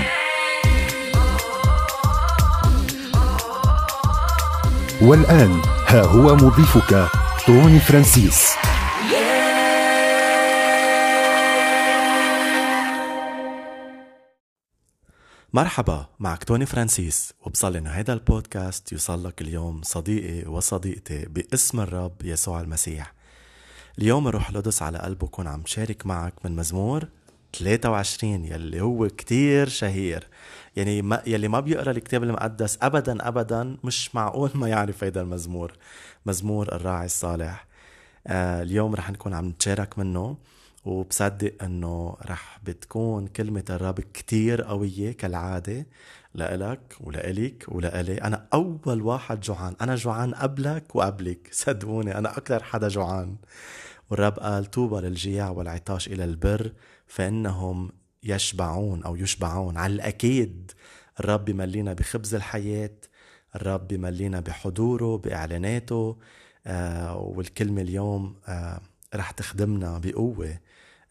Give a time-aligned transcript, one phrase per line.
[5.02, 7.08] والآن ها هو مضيفك
[7.48, 8.48] توني فرانسيس.
[15.54, 17.34] مرحبا معك توني فرانسيس.
[17.46, 23.14] وبصلي إنه هيدا البودكاست يوصل لك اليوم صديقي وصديقتي باسم الرب يسوع المسيح.
[24.00, 27.08] اليوم الروح القدس على قلبه كون عم شارك معك من مزمور
[27.54, 30.28] 23 يلي هو كتير شهير.
[30.76, 35.74] يعني ما يلي ما بيقرأ الكتاب المقدس ابدا ابدا مش معقول ما يعرف هيدا المزمور.
[36.26, 37.66] مزمور الراعي الصالح.
[38.28, 40.38] آه اليوم رح نكون عم نتشارك منه.
[40.86, 45.86] وبصدق إنه رح بتكون كلمة الرب كتير قوية كالعادة
[46.36, 48.18] لإلك ولإلك ولإلي.
[48.22, 49.76] أنا أول واحد جوعان.
[49.82, 51.50] أنا جوعان قبلك وقبلك.
[51.62, 53.36] صدقوني أنا أكثر حدا جوعان.
[54.10, 56.74] والرب قال طوبى للجياع والعطاش إلى البر
[57.08, 57.92] فإنهم
[58.24, 59.78] يشبعون أو يشبعون.
[59.78, 60.72] على الأكيد
[61.20, 62.92] الرب بملينا بخبز الحياة
[63.56, 66.18] الرب بملينا بحضوره بإعلاناته.
[66.68, 68.82] آه والكلمة اليوم آه
[69.16, 70.58] رح تخدمنا بقوة.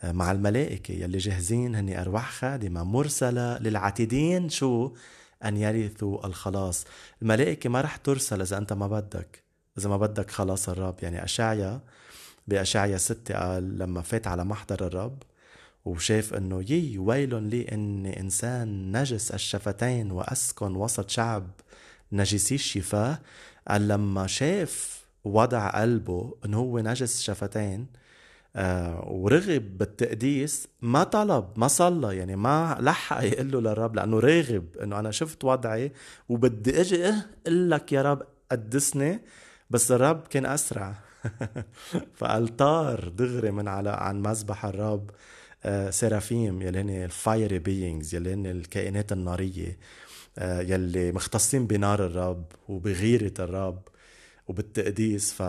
[0.05, 4.93] مع الملائكة يلي جاهزين هني أرواح خادمة مرسلة للعتيدين شو؟
[5.45, 6.85] أن يرثوا الخلاص.
[7.23, 9.45] الملائكة ما رح ترسل إذا أنت ما بدك.
[9.79, 10.95] إذا ما بدك خلاص الرب.
[11.03, 11.81] يعني أشعيا
[12.49, 15.23] بأشعيا ستة قال لما فات على محضر الرب
[15.85, 21.51] وشاف إنه يي ويل لي إني إنسان نجس الشفتين وأسكن وسط شعب
[22.13, 23.19] نجسي الشفاه.
[23.69, 27.87] قال لما شاف وضع قلبه إنه هو نجس شفتين
[29.07, 34.99] ورغب بالتقديس ما طلب ما صلى يعني ما لحق يقول له للرب لأنه راغب إنه
[34.99, 35.93] أنا شفت وضعي
[36.29, 39.21] وبدي أجي أقول لك يا رب قدسني
[39.71, 40.95] بس الرب كان أسرع.
[42.19, 45.11] فقال طار دغري من على عن مذبح الرب
[45.91, 49.79] سيرافيم يلي هن ال fiery beings يلي هن الكائنات النارية
[50.43, 53.89] يلي مختصين بنار الرب وبغيرة الرب
[54.49, 55.33] وبالتقديس.
[55.33, 55.43] ف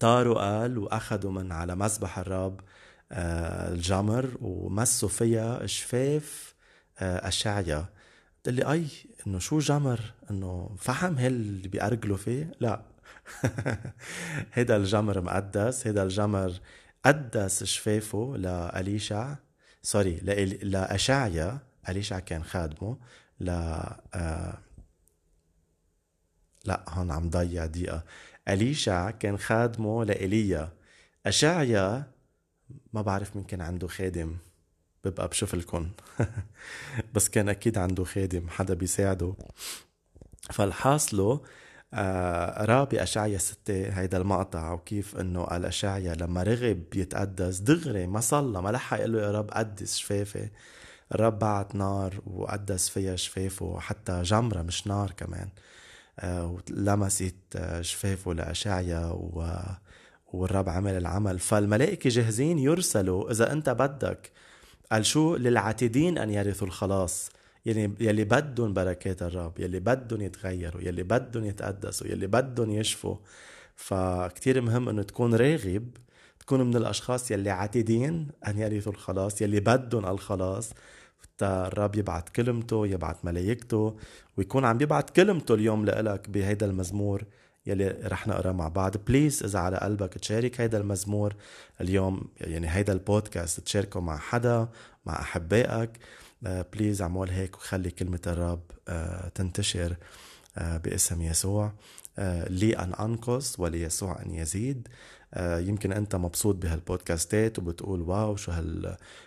[0.00, 2.60] طاروا قال وأخذوا من على مذبح الرب
[3.12, 6.54] الجمر ومسوا فيها شفاف
[6.98, 7.86] أشعيا.
[8.46, 8.86] قلت لي أي
[9.26, 12.82] إنه شو جمر؟ إنه فحم هل اللي بيأرجلوا فيه؟ لا.
[14.52, 16.52] هيدا الجمر مقدس هيدا الجمر
[17.04, 19.34] قدس شفافه لأليشع
[19.82, 20.16] سوري
[20.62, 21.58] لأشعيا.
[21.88, 22.98] أليشع كان خادمه
[23.40, 24.58] ل آه
[26.64, 28.04] لا هون عم ضيع دقيقة.
[28.48, 30.72] أليشع كان خادمه لإيليا.
[31.26, 32.12] أشعيا
[32.92, 34.36] ما بعرف مين كان عنده خادم.
[35.04, 35.90] ببقى بشوف لكم
[37.14, 39.34] بس كان أكيد عنده خادم حدا بيساعده.
[40.52, 41.40] فالحاصله
[41.94, 48.62] آه أشعيا ستة هيدا المقطع وكيف إنه قال أشعيا لما رغب يتقدس دغري ما صلى
[48.62, 50.48] ما لحق يقول له يا رب قدس شفافي.
[51.14, 55.48] الرب بعت نار وقدس فيها شفافه حتى جمرة مش نار كمان.
[56.24, 57.34] ولمست
[57.80, 59.50] شفافه لأشعيا و
[60.32, 61.38] والرب عمل العمل.
[61.38, 64.30] فالملائكة جاهزين يرسلوا إذا أنت بدك.
[64.92, 67.30] قال شو؟ للعاتدين أن يرثوا الخلاص.
[67.66, 73.16] يعني يلي بدهم بركات الرب يلي بدهم يتغيروا يلي بدهم يتقدسوا يلي بدهم يشفوا.
[73.76, 75.88] فكتير مهم إنه تكون راغب
[76.40, 80.70] تكون من الأشخاص يلي عاتدين أن يرثوا الخلاص يلي بدهم الخلاص.
[81.42, 83.96] الرب يبعت كلمته يبعت ملايكته
[84.36, 87.24] ويكون عم يبعت كلمته اليوم لإلك بهيدا المزمور
[87.66, 88.96] يلي رح نقرأ مع بعض.
[88.96, 91.34] please إذا على قلبك تشارك هيدا المزمور
[91.80, 94.68] اليوم يعني هيدا البودكاست تشاركه مع حدا
[95.06, 95.90] مع أحبائك.
[96.42, 98.60] please اعمل هيك وخلي كلمة الرب
[99.34, 99.96] تنتشر
[100.56, 101.72] باسم يسوع.
[102.48, 104.88] لي أن أنقص وليسوع أن يزيد.
[105.36, 108.52] يمكن أنت مبسوط بهالبودكاستات وبتقول wow شو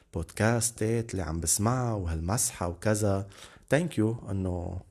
[0.10, 3.28] هالبودكاستات اللي عم بسمعها وهالمسحة وكذا.
[3.70, 4.82] thank you أنه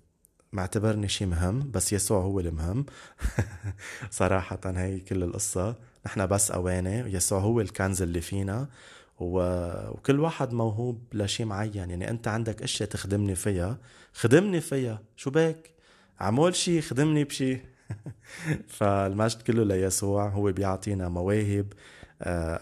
[0.53, 2.87] معتبرني شيء مهم بس يسوع هو المهم
[4.11, 5.75] صراحة هي كل القصة.
[6.07, 8.69] نحن بس أواني يسوع هو الكنز اللي فينا.
[9.19, 11.75] وكل واحد موهوب لشيء معين.
[11.75, 13.79] يعني أنت عندك أشياء تخدمني فيها.
[14.13, 15.03] خدمني فيها.
[15.17, 15.71] شو بك؟
[16.21, 17.61] عمول شيء خدمني بشيء
[18.77, 20.29] فالمجد كله ليسوع.
[20.29, 21.67] هو بيعطينا مواهب.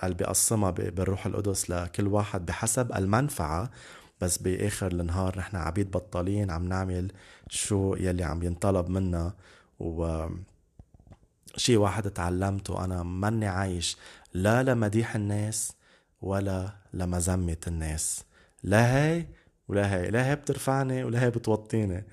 [0.02, 3.70] قال بيقسمها بالروح القدس لكل واحد بحسب المنفعة.
[4.20, 7.12] بس بآخر النهار نحن عبيد بطالين عم نعمل
[7.48, 9.32] شو يلي عم ينطلب منا.
[9.80, 10.26] و
[11.56, 13.96] شي واحد تعلمته أنا ماني عايش
[14.34, 15.72] لا لمديح الناس
[16.22, 18.24] ولا لمذمة الناس.
[18.62, 19.26] لا هي
[19.68, 22.04] ولا هي لا هي بترفعني ولا هي بتوطيني.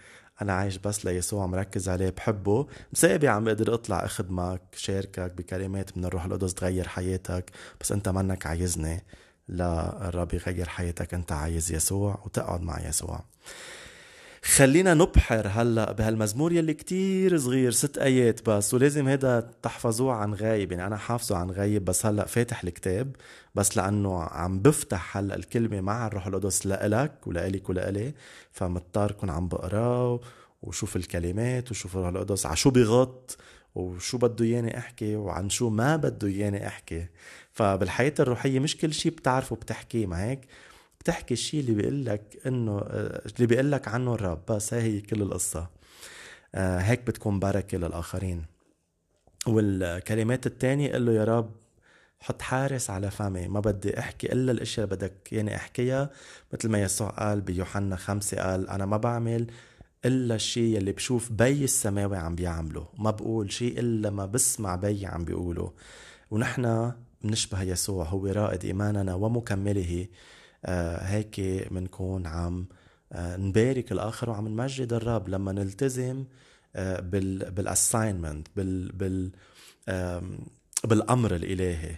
[0.42, 2.68] أنا عايش بس ليسوع مركز عليه بحبه.
[2.94, 7.52] مسابي عم بقدر أطلع اخدمك شاركك بكلمات من الروح القدس تغير حياتك.
[7.82, 9.04] بس أنت منك عايزني
[9.48, 13.24] لا الرب يغير حياتك أنت عايز يسوع وتقعد مع يسوع.
[14.44, 20.72] خلينا نبحر هلا بهالمزمور يلي كتير صغير ست آيات بس ولازم هذا تحفظوه عن غايب.
[20.72, 23.16] يعني أنا حافظه عن غايب بس هلا فاتح الكتاب
[23.56, 28.14] بس لأنه عم بفتح هلا الكلمة مع الروح القدس لإلك ولإلك ولإلي.
[28.52, 30.20] فمضطر كون عم بقراه
[30.62, 33.38] وشوف الكلمات وشوف الروح القدس على شو بغط
[33.76, 37.08] وشو بده ياني أحكي وعن شو ما بده ياني أحكي.
[37.52, 40.42] فبالحياة الروحية مش كل شيء بتعرفه بتحكيه ما هيك
[41.04, 45.70] بتحكي الشيء اللي بيقول لك إنه اللي بيقول لك عنه الرب بس هي كل القصة.
[46.56, 48.46] آه، هيك بتكون بركه للآخرين.
[49.48, 51.52] والكلمات الثانية قل له يا رب
[52.20, 53.48] حط حارس على فمي.
[53.48, 56.10] ما بدي أحكي إلا الأشياء اللي بدك يعني أحكيها.
[56.54, 59.48] مثل ما يسوع قال بيوحنا خمسة قال أنا ما بعمل
[60.06, 62.88] إلا الشيء اللي بشوف بي السماوي عم بيعمله.
[62.98, 65.74] ما بقول شيء إلا ما بسمع بي عم بيقوله.
[66.32, 66.92] ونحن
[67.22, 70.02] بنشبه يسوع هو رائد إيماننا ومكمله.
[70.02, 70.43] آه
[71.02, 71.40] هيك
[71.72, 72.68] بنكون عم
[73.12, 76.26] آه نبارك الآخر وعم نمجد الرب لما نلتزم
[76.76, 79.32] آه بال بال assignment بال بال
[80.84, 81.96] بالأمر الإلهي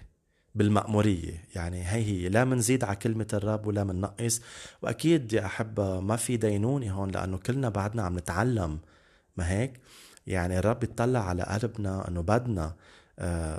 [0.55, 1.43] بالمأمورية.
[1.55, 4.41] يعني هي هي لا منزيد على كلمة الرب ولا مننقص
[4.81, 8.79] وأكيد يا أحبة ما في دينونة هون لأنه كلنا بعدنا عم نتعلم.
[9.37, 9.79] ما هيك؟
[10.27, 12.75] يعني الرب يطلع على قلبنا أنه بدنا آه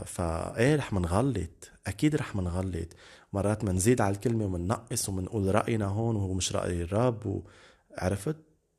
[0.04, 1.70] فإيه رح منغلط.
[1.86, 2.88] أكيد رح منغلط.
[3.32, 7.42] مرات منزيد على الكلمة ومننقص ومنقول رأينا هون وهو مش رأي الرب
[7.98, 8.36] وعرفت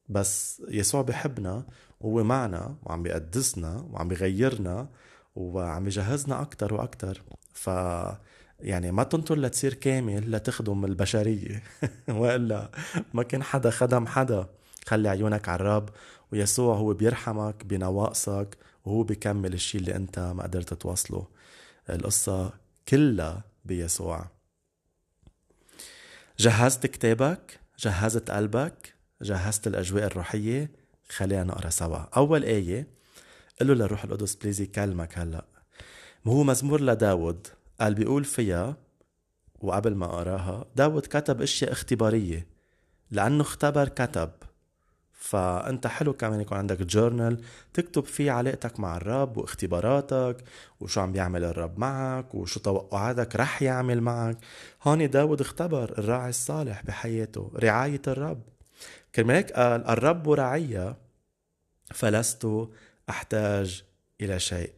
[0.09, 1.65] بس يسوع بحبنا
[2.01, 4.89] وهو معنا وعم بيقدسنا وعم بيغيرنا
[5.35, 7.24] وعم بيجهزنا أكتر وأكتر.
[7.53, 7.69] ف
[8.59, 11.63] يعني ما تنطر لتصير كامل لتخدم البشرية.
[12.09, 12.71] وإلا
[13.13, 14.47] ما كان حدا خدم حدا.
[14.85, 15.89] خلي عيونك على الرب.
[16.31, 18.57] ويسوع هو بيرحمك بنواقصك
[18.88, 21.28] وهو بيكمل الشيء اللي أنت ما قدرت توصله
[21.89, 22.54] القصة
[22.88, 24.28] كلها بيسوع.
[26.39, 30.72] جهزت كتابك جهزت قلبك جهزت الأجواء الروحية
[31.10, 31.98] خلينا نقرأ سوا.
[31.98, 32.88] أول آية
[33.60, 35.45] قل له للروح القدس بليز يكلمك هلأ.
[36.28, 37.48] هو مزمور لداود.
[37.81, 38.78] قال بيقول فيها
[39.60, 42.48] وقبل ما أقراها داود كتب أشياء اختبارية
[43.12, 44.31] لأنه اختبر كتب.
[45.18, 47.42] فأنت حلو كمان يكون عندك جورنال
[47.74, 50.44] تكتب فيه علاقتك مع الرب واختباراتك
[50.80, 54.38] وشو عم بيعمل الرب معك وشو توقعاتك رح يعمل معك.
[54.84, 58.42] هون داود اختبر الراعي الصالح بحياته رعاية الرب.
[59.16, 60.96] كرمال هيك قال الرب رعي
[61.94, 62.48] فلست
[63.10, 63.84] أحتاج
[64.22, 64.74] إلى شيء.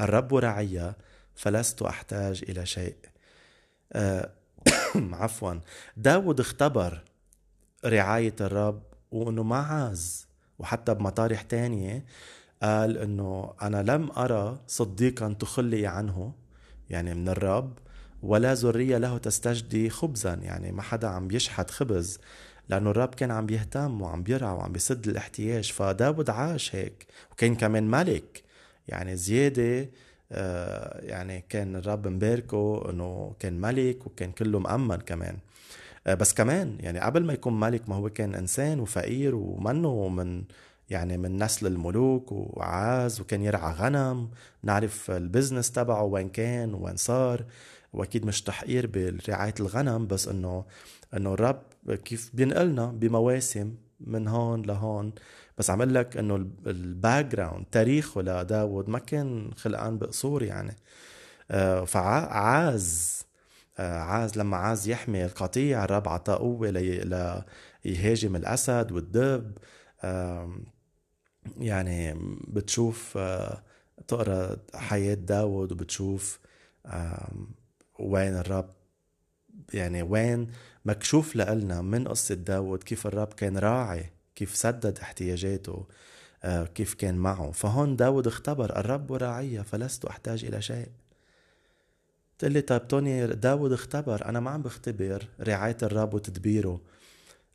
[0.00, 0.94] الرب رعي
[1.34, 2.96] فلست أحتاج إلى شيء.
[3.92, 4.30] آه
[5.22, 5.54] عفوا.
[5.96, 7.02] داود اختبر
[7.84, 10.26] رعاية الرب وإنه ما عاز.
[10.58, 12.04] وحتى بمطارح تانية
[12.62, 16.32] قال إنه أنا لم أرى صديقا تخلي عنه
[16.90, 17.78] يعني من الرب
[18.22, 20.34] ولا ذرية له تستجدي خبزا.
[20.34, 22.18] يعني ما حدا عم بيشحت خبز
[22.68, 25.72] لأنه الرب كان عم بيهتم وعم بيرعى وعم بيسد الاحتياج.
[25.72, 28.42] فداود عاش هيك وكان كمان ملك.
[28.88, 29.90] يعني زيادة
[30.32, 35.38] آه يعني كان الرب مباركه إنه كان ملك وكان كله مأمن كمان.
[36.06, 40.44] بس كمان يعني قبل ما يكون ملك ما هو كان إنسان وفقير ومنه من
[40.90, 44.30] يعني من نسل الملوك وعاز وكان يرعى غنم
[44.62, 47.44] نعرف البزنس تبعه وين كان وين صار
[47.92, 50.64] وأكيد مش تحقير برعاية الغنم بس إنه
[51.16, 51.62] إنه الرب
[52.04, 55.12] كيف بينقلنا بمواسم من هون لهون.
[55.58, 60.76] بس عم لك إنه ال background تاريخه لداود ما كان خلقان بقصور يعني.
[61.50, 63.21] آه، فعاز آه،
[63.78, 66.70] عاز لما عاز يحمي القطيع الرب عطاه قوة
[67.84, 69.58] ليهاجم الأسد والدب.
[71.58, 72.14] يعني
[72.48, 73.62] بتشوف آه،
[74.08, 76.40] تقرأ حياة داود وبتشوف
[77.98, 78.70] وين الرب
[79.74, 80.50] يعني وين
[80.84, 85.86] مكشوف لنا من قصة داود كيف الرب كان راعي كيف سدد احتياجاته
[86.44, 87.50] آه، كيف كان معه.
[87.52, 90.88] فهون داود اختبر الرب راعية فلست أحتاج إلى شيء.
[92.42, 96.80] تقول لي طيب توني داود اختبر أنا ما عم بختبر رعاية الرب وتدبيره.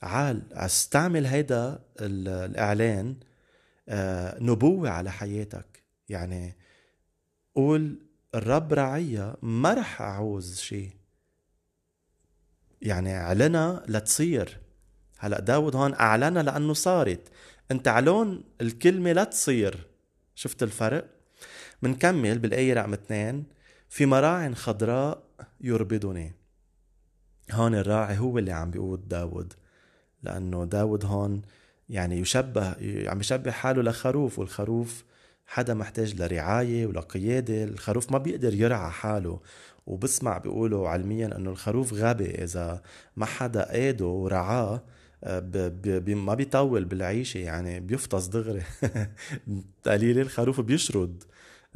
[0.01, 3.15] عال أستعمل هيدا الإعلان
[3.89, 5.83] آه، نبوة على حياتك.
[6.09, 6.55] يعني
[7.55, 7.99] قول
[8.35, 10.91] الرب رعية ما رح أعوز شيء
[12.81, 14.59] يعني اعلنها لتصير.
[15.19, 17.21] هلأ داود هون أعلنها لأنه صارت.
[17.71, 19.87] أنت علون الكلمة لا تصير
[20.35, 21.09] شفت الفرق؟
[21.81, 23.56] منكمل بالآية رقم اثنين.
[23.89, 25.23] في مراع خضراء
[25.61, 26.33] يربدني.
[27.51, 29.53] هون الراعي هو اللي عم بيقود داود
[30.23, 31.41] لأنه داود هون
[31.89, 32.75] يعني يشبه
[33.09, 35.03] عم يشبه حاله لخروف والخروف
[35.47, 37.63] حدا محتاج لرعاية ولقيادة.
[37.63, 39.39] الخروف ما بيقدر يرعى حاله
[39.87, 42.43] وبسمع بيقولوا علميا إنه الخروف غبي.
[42.43, 42.81] إذا
[43.15, 44.83] ما حدا قاده ورعاه
[46.07, 48.63] ما بيطول بالعيشة يعني بيفطس دغري.
[49.85, 51.23] قليل الخروف بيشرد.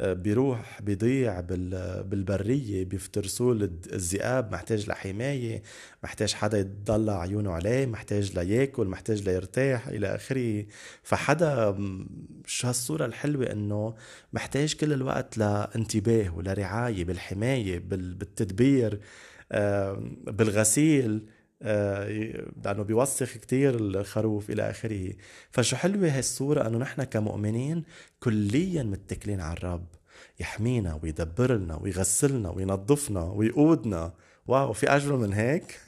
[0.02, 1.40] بيروح بيضيع
[2.02, 5.62] بالبرية بيفترسوه الذئاب محتاج لحماية
[6.04, 10.66] محتاج حدا يضلع عيونه عليه محتاج لياكل محتاج ليرتاح إلى آخره.
[11.04, 11.78] فحدا
[12.46, 13.96] شو هالصورة الحلوة إنه
[14.34, 19.00] محتاج كل الوقت لانتباه ولرعاية بالحماية بالتدبير
[20.28, 21.26] بالغسيل.
[21.62, 25.14] لأنه بيوسخ كتير الخروف إلى آخره.
[25.52, 27.84] فشو حلوة هالصورة؟ إنه نحن كمؤمنين
[28.20, 29.86] كليا متكلين على الرب.
[30.40, 34.14] يحمينا ويدبر لنا ويغسلنا وينظفنا ويقودنا.
[34.48, 35.80] واو في اجمل من هيك؟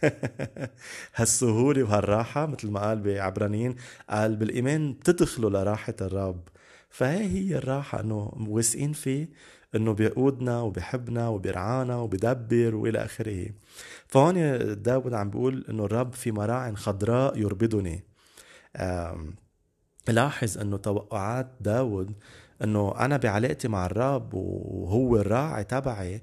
[1.15, 3.75] هالسهولة وهالراحة مثل ما قال بعبرانيين
[4.09, 6.41] قال بالإيمان بتدخلوا لراحة الرب.
[6.89, 9.29] فهي هي الراحة إنه واثقين فيه
[9.75, 13.49] إنه بيقودنا وبيحبنا وبيرعانا وبيدبر وإلى آخره.
[14.07, 14.35] فهون
[14.83, 18.03] داود عم بيقول إنه الرب في مراع خضراء يربدني
[20.07, 22.13] لاحظ إنه توقعات داود
[22.63, 26.21] إنه أنا بعلاقتي مع الرب وهو الراعي تبعي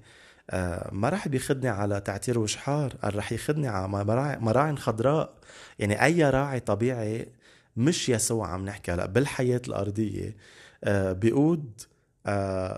[0.92, 3.88] ما راح بياخذني على تعتير وشحار راح ياخذني على
[4.40, 5.35] مراعي خضراء.
[5.78, 7.28] يعني أي راعي طبيعي
[7.76, 10.37] مش يسوع عم نحكي هلا بالحياة الأرضية
[10.92, 11.89] بيقود آه،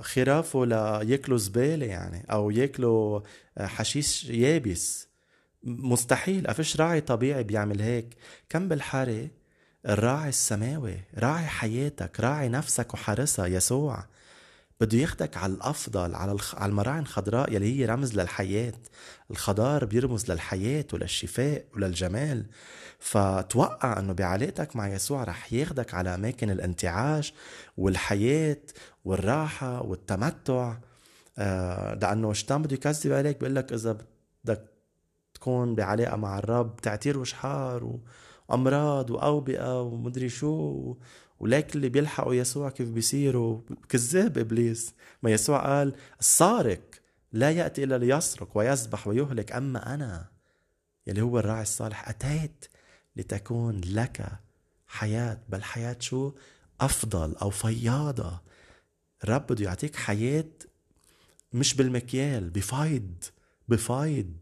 [0.03, 3.21] خرافه لياكلوا زبالة يعني أو ياكلوا
[3.59, 5.09] آه، حشيش يابس.
[5.65, 8.17] مستحيل أفش راعي طبيعي بيعمل هيك.
[8.49, 9.29] كم بالحارة؟
[9.89, 14.05] الراعي السماوي راعي حياتك راعي نفسك وحارسها يسوع.
[14.83, 16.55] بده ياخدك على الأفضل على الخ...
[16.55, 18.73] على المراعي الخضراء يلي هي رمز للحياة.
[19.31, 22.47] الخضار بيرمز للحياة وللشفاء وللجمال.
[22.99, 27.35] فتوقع إنه بعلاقتك مع يسوع رح ياخدك على أماكن الانتعاش
[27.77, 28.61] والحياة
[29.05, 30.77] والراحة والتمتع.
[31.39, 33.99] آه لأنه شيطان بده يكذب عليك بيقول لك إذا
[34.45, 34.65] بدك
[35.35, 37.99] تكون بعلاقة مع الرب تعتير وشحار
[38.49, 40.95] وأمراض وأوبئة ومدري شو
[41.43, 44.95] ولكن اللي بيلحقوا يسوع كيف بيصيروا؟ كذاب إبليس.
[45.23, 46.81] ما يسوع قال السارق
[47.33, 50.29] لا يأتي إلا ليسرق ويذبح ويهلك أما أنا
[51.07, 52.67] يلي هو الراعي الصالح أتيت
[53.17, 54.27] لتكون لك
[54.87, 55.41] حياة.
[55.49, 56.33] بل حياة شو؟
[56.81, 58.41] أفضل أو فياضة.
[59.25, 60.51] الرب بده يعطيك حياة
[61.53, 63.25] مش بالمكيال بفايض
[63.69, 64.33] بفايض.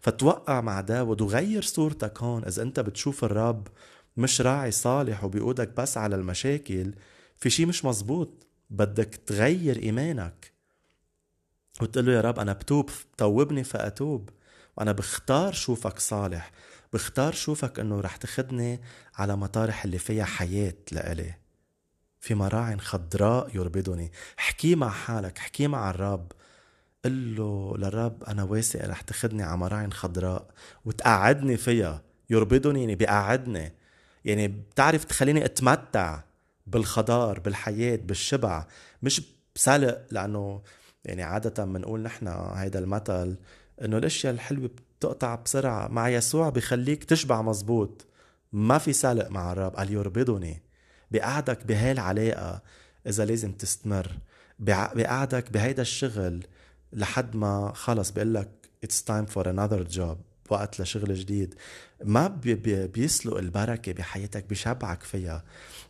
[0.00, 3.68] فتوقع مع داود وغير صورتك هون إذا أنت بتشوف الرب
[4.16, 6.94] مش راعي صالح وبيقودك بس على المشاكل
[7.36, 10.52] في شي مش مزبوط بدك تغير إيمانك.
[11.82, 14.30] وتقول له يا رب أنا بتوب توبني فأتوب.
[14.76, 16.50] وأنا بختار شوفك صالح
[16.92, 18.80] بختار شوفك أنه رح تخدني
[19.14, 21.34] على مطارح اللي فيها حياة لإلي.
[22.20, 26.32] في مراع خضراء يربدني احكي مع حالك احكي مع الرب.
[27.04, 30.50] قل له للرب أنا واثق رح تخدني على مراعي خضراء.
[30.84, 32.02] وتقعدني فيها.
[32.30, 33.72] يربدني يعني بيقعدني.
[34.24, 36.20] يعني بتعرف تخليني أتمتع
[36.66, 38.66] بالخضار بالحياة بالشبع.
[39.02, 39.22] مش
[39.54, 40.62] بسلق لأنه
[41.04, 43.36] يعني عادة بنقول نحن هيدا المثل
[43.82, 45.88] إنه الأشياء الحلوة بتقطع بسرعة.
[45.88, 48.06] مع يسوع بخليك تشبع مزبوط.
[48.52, 50.62] ما في سلق مع الرب قال يربضني.
[51.10, 52.62] بقعدك بهالعلاقة
[53.06, 54.18] إذا لازم تستمر.
[54.58, 56.46] بقعدك بهيدا الشغل
[56.92, 58.48] لحد ما خلص بيقول لك
[58.86, 60.33] it's time for another job.
[60.50, 61.54] وقت لشغل جديد.
[62.04, 65.44] ما بي بي بيسلق البركة بحياتك بشبعك فيها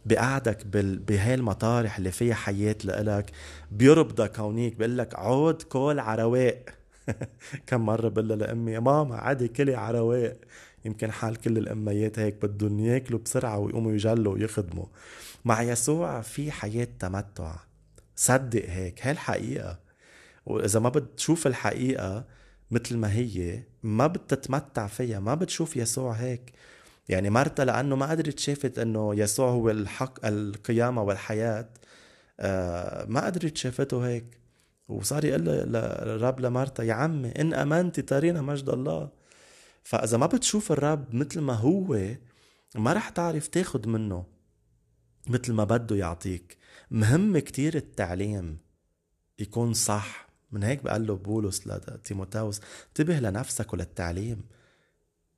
[0.07, 0.67] بقعدك
[1.07, 3.31] بهالمطارح اللي فيها حياة لإلك.
[3.71, 6.65] بيربضك هونيك بيقول لك عود كل عرواق.
[7.67, 10.37] كم مرة بقول لأمي ماما عادي كلي عرواق.
[10.85, 14.87] يمكن حال كل الأميات هيك بدهم ياكلوا بسرعة ويقوموا يجلوا ويخدموا.
[15.45, 17.57] مع يسوع في حياة تمتع.
[18.17, 19.79] صدق هيك هي الحقيقة.
[20.47, 22.25] وإذا ما بتشوف الحقيقة
[22.71, 26.53] مثل ما هي ما بتتمتع فيها ما بتشوف يسوع هيك.
[27.09, 31.69] يعني مرتا لأنه ما قدرت شافت إنه يسوع هو الحق القيامة والحياة.
[32.41, 34.39] آه ما قدرت شافته هيك.
[34.89, 39.11] وصار يقول الرب لمرتا يا عمي إن امنتي ترينا مجد الله.
[39.83, 42.15] فإذا ما بتشوف الرب مثل ما هو
[42.75, 44.27] ما رح تعرف تاخد منه
[45.27, 46.57] مثل ما بده يعطيك.
[46.91, 48.59] مهم كتير التعليم
[49.39, 50.29] يكون صح.
[50.53, 54.43] من هيك بقال له بولس لتيموتاوس انتبه لنفسك وللتعليم.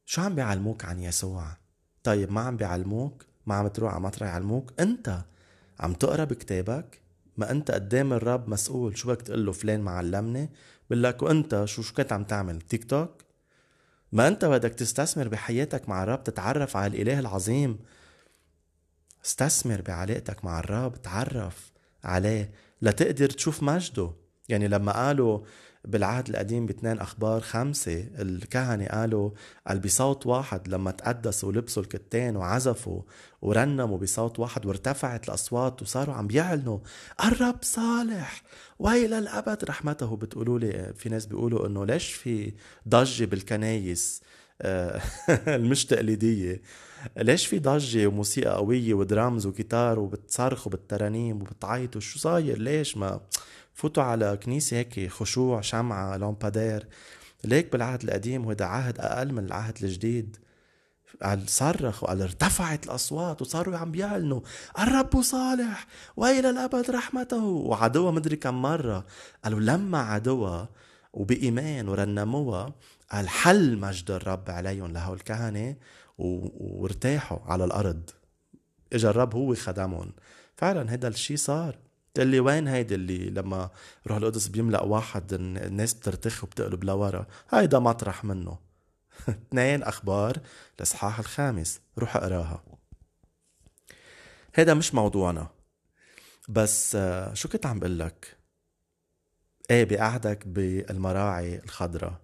[0.06, 1.56] شو عم بيعلموك عن يسوع؟
[2.02, 5.24] طيب ما عم بيعلموك؟ ما عم تروح على مطرح يعلموك؟ انت
[5.80, 7.00] عم تقرأ بكتابك؟
[7.36, 8.98] ما انت قدام الرب مسؤول.
[8.98, 10.50] شو بدك تقول له؟ فلان معلمني
[10.90, 13.22] بقول لك وانت شو شو كنت عم تعمل؟ تيك توك؟
[14.12, 17.78] ما انت بدك تستثمر بحياتك مع الرب تتعرف على الإله العظيم.
[19.24, 21.72] استثمر بعلاقتك مع الرب تعرف
[22.04, 22.50] عليه
[22.82, 24.12] لتقدر تشوف مجده.
[24.48, 25.40] يعني لما قالوا
[25.86, 29.30] بالعهد القديم باثنين أخبار خمسة الكهنة قالوا
[29.68, 33.02] قال بصوت واحد لما تقدسوا ولبسوا الكتان وعزفوا
[33.42, 36.78] ورنموا بصوت واحد وارتفعت الأصوات وصاروا عم بيعلنوا
[37.24, 38.42] الرب صالح
[38.78, 40.16] وإلى الأبد رحمته.
[40.16, 42.52] بتقولوا لي في ناس بيقولوا إنه ليش في
[42.88, 44.22] ضجة بالكنايس
[44.62, 45.00] آه،
[45.56, 46.62] المش تقليدية.
[47.16, 53.20] ليش في ضجة وموسيقى قوية ودرامز وكيتار وبتصرخوا بالترانيم وبتعيطوا؟ شو صاير؟ ليش ما
[53.76, 56.88] فوتوا على كنيسة هيك خشوع شمعة لامبادير.
[57.44, 60.36] ليك بالعهد القديم وهذا عهد أقل من العهد الجديد.
[61.22, 64.40] قال صرخ وقال ارتفعت الأصوات وصاروا عم بيعلنوا.
[64.78, 67.44] الرب صالح وإلى الأبد رحمته.
[67.44, 69.06] وعدوها مدري كم مرة.
[69.44, 70.68] قالوا لما عدوها
[71.12, 72.74] وبإيمان ورنموها
[73.12, 75.76] قال حل مجد الرب عليهم لهو الكهنة
[76.18, 78.10] وارتاحوا على الأرض.
[78.92, 80.12] اجى الرب هو خدمهم.
[80.56, 81.85] فعلا هذا الشيء صار.
[82.18, 83.70] قال لي وين هيدي اللي لما
[84.06, 88.58] روح القدس بيملأ واحد الناس بترتخ وبتقلب لورا؟ هيدا مطرح منه.
[89.28, 90.40] اثنين أخبار
[90.76, 91.80] الإصحاح الخامس.
[91.98, 92.64] روح أقراها.
[94.54, 95.48] هيدا مش موضوعنا.
[96.48, 98.36] بس آه، شو كنت عم بقول لك
[99.70, 102.20] إيه بقعدك بالمراعي الخضراء.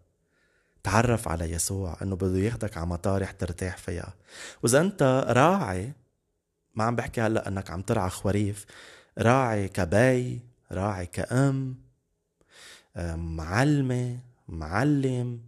[0.82, 4.14] تعرف على يسوع إنه بده ياخدك على مطارح ترتاح فيها.
[4.62, 5.92] وإذا أنت راعي
[6.74, 8.66] ما عم بحكي هلأ إنك عم ترعى خواريف.
[9.18, 10.40] راعي كبي
[10.72, 11.76] راعي كأم
[13.16, 15.40] معلمة معلم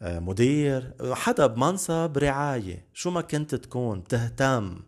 [0.00, 2.84] مدير حدا بمنصب رعاية.
[2.94, 4.82] شو ما كنت تكون تهتم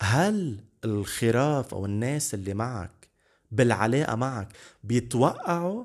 [0.00, 3.08] هل الخراف أو الناس اللي معك
[3.50, 4.48] بالعلاقة معك
[4.84, 5.84] بيتوقعوا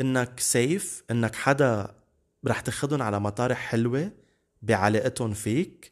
[0.00, 1.94] إنك سيف إنك حدا
[2.46, 4.10] رح تاخدهم على مطارح حلوة
[4.62, 5.91] بعلاقتهم فيك؟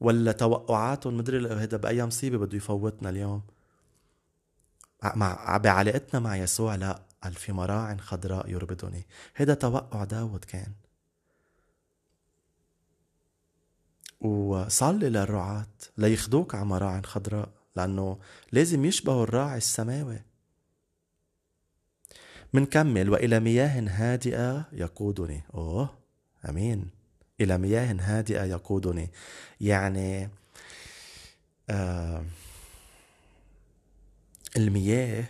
[0.00, 3.42] ولا توقعاتهم مدري هذا بأي مصيبة بده يفوتنا اليوم؟
[5.16, 10.72] مع بعلاقتنا مع يسوع لا قال في مراع خضراء يربدني هذا توقع داود كان.
[14.20, 15.66] وصلي للرعاة
[15.98, 18.18] ليخدوك على مراع خضراء لأنه
[18.52, 20.22] لازم يشبهوا الراعي السماوي.
[22.52, 25.42] منكمل وإلى مياه هادئة يقودني.
[25.54, 25.98] أوه
[26.48, 26.99] أمين.
[27.40, 29.10] إلى مياه هادئة يقودني.
[29.60, 30.28] يعني
[31.70, 32.24] آه
[34.56, 35.24] المياه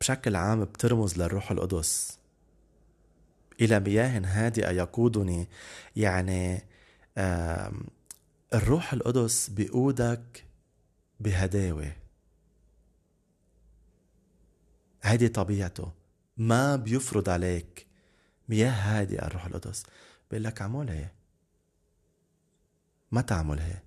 [0.00, 2.18] بشكل عام بترمز للروح القدس.
[3.60, 5.48] إلى مياه هادئة يقودني.
[5.96, 6.62] يعني
[7.18, 7.72] آه
[8.54, 10.44] الروح القدس بيقودك
[11.20, 11.92] بهداوة.
[15.02, 15.92] هيدي طبيعته.
[16.36, 17.86] ما بيفرض عليك
[18.48, 19.82] مياه هادئة الروح القدس.
[20.30, 21.12] بيقول لك اعملها
[23.12, 23.82] ما تعمل هيك.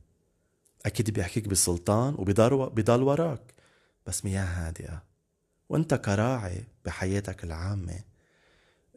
[0.86, 3.54] أكيد بيحكيك بالسلطان وبيضل وراك.
[4.06, 5.04] بس مياه هادئة.
[5.70, 8.00] وأنت كراعي بحياتك العامة.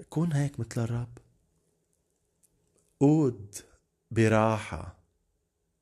[0.09, 1.19] كون هيك مثل الرب.
[3.01, 3.55] قود
[4.11, 4.97] براحة.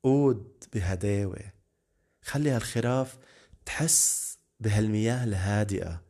[0.03, 1.51] قود بهداوة.
[2.21, 3.17] خلي هالخراف
[3.65, 6.01] تحس بهالمياه الهادئة.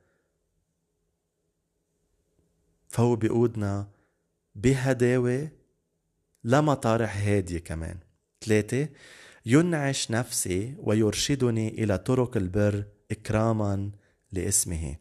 [2.90, 3.88] فهو بيقودنا
[4.56, 5.50] بهداوة
[6.44, 8.07] لمطارح هادية كمان.
[8.42, 8.90] ثلاثة
[9.46, 13.92] ينعش نفسي ويرشدني إلى طرق البر إكراما
[14.32, 14.96] لاسمه.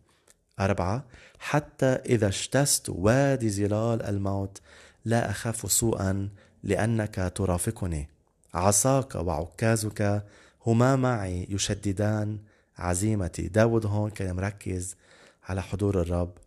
[0.60, 1.06] أربعة
[1.38, 4.60] حتى إذا اجتزت وادي ظلال الموت
[5.04, 6.28] لا أخاف سوءا
[6.62, 8.08] لأنك ترافقني.
[8.54, 10.26] عصاك وعكازك
[10.66, 12.38] هما معي يشددان.
[12.78, 14.96] عزيمتي داود هون كان مركز
[15.42, 16.38] على حضور الرب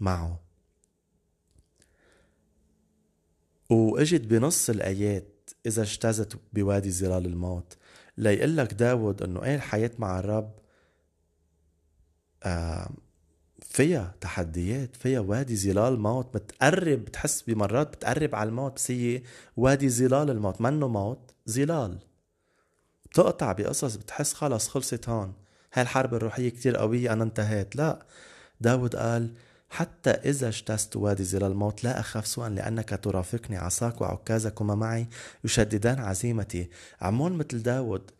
[0.00, 0.40] معه.
[3.70, 5.33] واجت بنص الآيات
[5.66, 7.76] إذا اجتزت بوادي ظلال الموت.
[8.18, 10.54] ليقول لك داود إنه إيه الحياة مع الرب
[12.42, 12.90] آه
[13.62, 16.34] فيها تحديات فيها وادي ظلال موت.
[16.36, 18.74] بتقرب بتحس بمرات بتقرب على الموت.
[18.74, 19.22] بس هي
[19.56, 20.60] وادي ظلال الموت.
[20.60, 21.98] منه موت ظلال
[23.10, 25.32] بتقطع بقصص بتحس خلص خلصت هون.
[25.72, 27.76] هاي الحرب الروحية كتير قوية أنا انتهيت.
[27.76, 28.06] لا
[28.60, 29.34] داود قال
[29.74, 33.56] حتى إذا اجتزت وادي ظلال الموت لا أخاف سوءا لأنك ترافقني.
[33.56, 35.06] عصاك وعكازكما معي
[35.44, 36.70] يشددان عزيمتي.
[37.00, 38.10] عمول مثل داود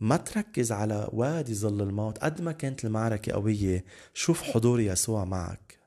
[0.00, 3.84] ما تركز على وادي ظل الموت قد ما كانت المعركة قوية.
[4.14, 5.78] شوف حضور يسوع معك.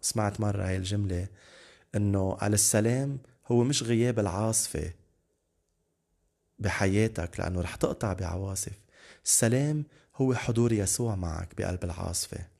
[0.00, 1.28] سمعت مرة هاي الجملة
[1.94, 4.92] إنه على السلام هو مش غياب العاصفة
[6.58, 8.78] بحياتك لأنه رح تقطع بعواصف.
[9.24, 9.84] السلام
[10.16, 12.51] هو حضور يسوع معك بقلب العاصفة.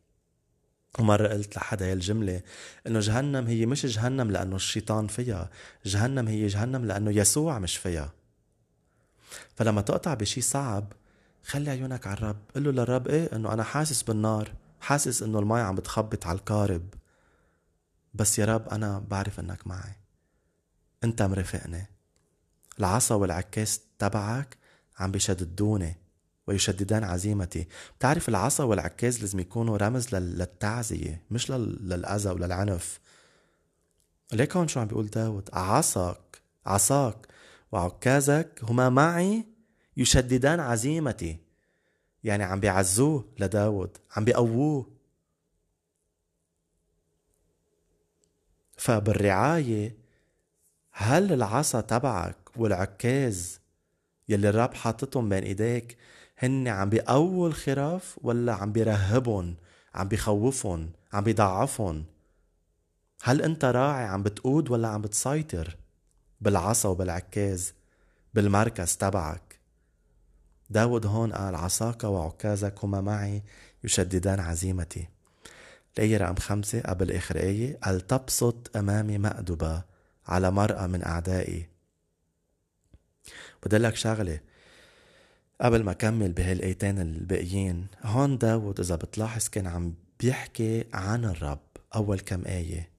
[0.99, 2.43] ومرة قلت لحدا هي الجملة
[2.87, 5.51] إنه جهنم هي مش جهنم لأنه الشيطان فيها.
[5.85, 8.13] جهنم هي جهنم لأنه يسوع مش فيها.
[9.57, 10.93] فلما تقطع بشي صعب
[11.45, 12.37] خلي عيونك على الرب.
[12.57, 14.53] قل له للرب إيه؟ إنه أنا حاسس بالنار.
[14.81, 16.95] حاسس إنه المي عم بتخبط على القارب.
[18.15, 19.93] بس يا رب أنا بعرف إنك معي.
[21.05, 21.87] أنت مرافقني.
[22.79, 24.57] العصا والعكاز تبعك
[24.99, 26.02] عم بيشددوني.
[26.47, 27.69] ويشددان عزيمتي.
[27.99, 33.01] بتعرف العصا والعكاز لازم يكونوا رمز للتعزية مش للأذى وللعنف.
[34.33, 37.27] ليك هون شو عم بيقول داود؟ عصاك عصاك
[37.73, 39.47] وعكازك هما معي
[39.97, 41.39] يشددان عزيمتي.
[42.25, 44.93] يعني عم بيعزوه لداود عم بيقووه.
[48.77, 49.97] فبالرعاية
[50.91, 53.61] هل العصا تبعك والعكاز
[54.29, 55.97] يلي الرب حاططهم بين إيديك
[56.43, 59.57] هن عم بيقووا الخراف ولا عم بيرهبهم
[59.95, 62.05] عم بيخوفهم عم بيضعفهم
[63.23, 65.77] هل انت راعي عم بتقود ولا عم بتسيطر؟
[66.41, 67.75] بالعصا وبالعكاز
[68.35, 69.61] بالمركز تبعك.
[70.71, 73.43] داود هون قال عصاك وعكازك هما معي
[73.85, 75.09] يشددان عزيمتي.
[75.95, 79.83] الآية رقم خمسة قبل آخر آية قال تبسط أمامي مأدبة
[80.27, 81.69] على مرأة من أعدائي؟
[83.67, 84.41] بدي لك شغلة
[85.63, 91.61] قبل ما أكمل بهالآيتين الباقيين هون داود إذا بتلاحظ كان عم بيحكي عن الرب.
[91.95, 92.91] أول كم آية؟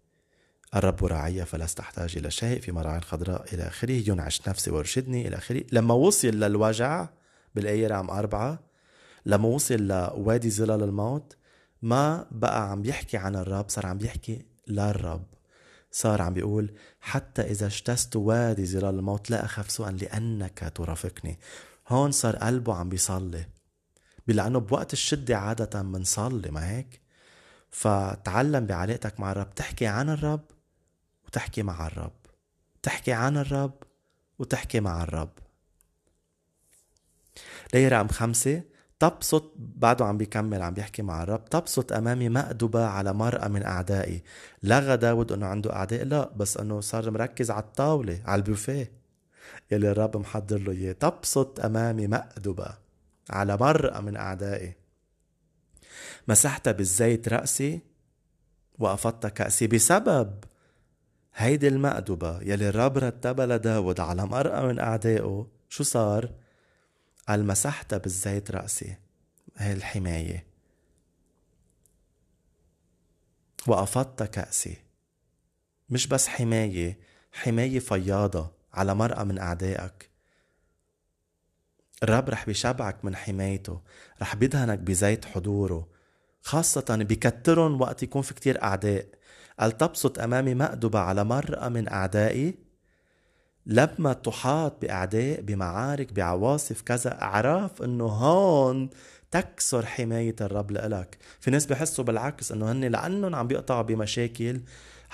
[0.76, 5.38] الرب راعي فلست أحتاج إلى شيء في مراعي خضراء إلى آخره ينعش نفسي ويرشدني إلى
[5.38, 5.64] آخره.
[5.72, 7.10] لما وصل للوجع
[7.56, 8.60] بالآية رقم أربعة
[9.26, 11.38] لما وصل لوادي ظلال الموت
[11.82, 15.26] ما بقى عم بيحكي عن الرب صار عم بيحكي للرب.
[15.92, 16.72] صار عم بيقول
[17.02, 21.40] حتى إذا اجتزت وادي ظلال الموت لا أخاف سوءا لأنك ترافقني.
[21.88, 23.46] هون صار قلبه عم بيصلي.
[24.28, 27.02] لأنه بوقت الشدة عادة منصلي ما هيك؟
[27.70, 29.56] فتعلم بعلاقتك مع الرب.
[29.56, 30.46] تحكي عن الرب
[31.26, 32.16] وتحكي مع الرب.
[32.84, 33.74] تحكي عن الرب
[34.40, 35.32] وتحكي مع الرب.
[37.74, 38.64] ليه رقم خمسة؟
[39.00, 41.46] تبسط بعده عم بيكمل عم بيحكي مع الرب.
[41.46, 44.24] تبسط أمامي مأدبة على مرأة من أعدائي.
[44.64, 49.03] لغى داود إنه عنده أعداء لا بس إنه صار مركز على الطاولة على البوفيه.
[49.72, 50.92] يلي الرب محضر له إياه.
[50.92, 52.78] تبسط أمامي مأدبة
[53.30, 54.76] على مرأة من أعدائي.
[56.28, 57.82] مسحت بالزيت رأسي
[58.80, 60.44] وأفضت كأسي بسبب
[61.36, 65.48] هيدي المأدبة يلي الرب رتبها لداود على مرأة من أعدائه.
[65.70, 66.34] شو صار؟
[67.28, 68.98] قال مسحت بالزيت رأسي.
[69.58, 70.46] هي الحماية.
[73.68, 74.78] وأفضت كأسي.
[75.90, 77.00] مش بس حماية
[77.32, 78.52] حماية فياضة.
[78.74, 80.10] على مرأة من أعدائك.
[82.04, 83.82] الرب رح بيشبعك من حمايته
[84.22, 85.88] رح بيدهنك بزيت حضوره
[86.42, 89.06] خاصة بكترن وقت يكون في كتير أعداء.
[89.60, 92.56] قال تبسط أمامي مأدبة على مرأة من أعدائي؟
[93.66, 98.90] لما تحاط بأعداء بمعارك بعواصف كذا اعرف إنه هون
[99.32, 101.18] تكسر حماية الرب لإلك.
[101.40, 104.62] في ناس بحسوا بالعكس إنه هن لأنهم عم بيقطعوا بمشاكل